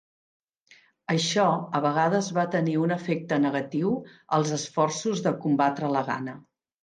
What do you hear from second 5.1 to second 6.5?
de combatre la gana.